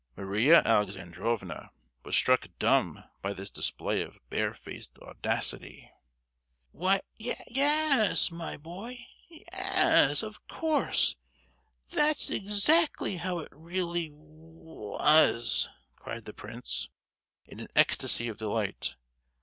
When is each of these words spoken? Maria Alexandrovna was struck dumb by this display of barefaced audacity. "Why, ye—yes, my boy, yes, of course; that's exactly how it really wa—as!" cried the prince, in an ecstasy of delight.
Maria 0.17 0.63
Alexandrovna 0.65 1.69
was 2.01 2.15
struck 2.15 2.47
dumb 2.57 3.03
by 3.21 3.33
this 3.33 3.51
display 3.51 4.01
of 4.01 4.17
barefaced 4.31 4.97
audacity. 4.97 5.91
"Why, 6.71 7.01
ye—yes, 7.17 8.31
my 8.31 8.57
boy, 8.57 9.05
yes, 9.29 10.23
of 10.23 10.47
course; 10.47 11.17
that's 11.91 12.31
exactly 12.31 13.17
how 13.17 13.41
it 13.41 13.49
really 13.51 14.09
wa—as!" 14.11 15.69
cried 15.97 16.25
the 16.25 16.33
prince, 16.33 16.89
in 17.45 17.59
an 17.59 17.67
ecstasy 17.75 18.27
of 18.27 18.37
delight. 18.37 18.95